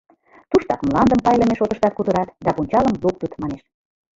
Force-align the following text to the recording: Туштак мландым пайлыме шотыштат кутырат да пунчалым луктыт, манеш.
Туштак 0.51 0.81
мландым 0.87 1.19
пайлыме 1.25 1.55
шотыштат 1.57 1.93
кутырат 1.95 2.29
да 2.45 2.49
пунчалым 2.55 2.95
луктыт, 3.03 3.31
манеш. 3.41 3.63